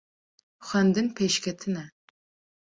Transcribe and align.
xwendin 0.67 1.07
pêşketin 1.15 1.73
e 1.83 1.85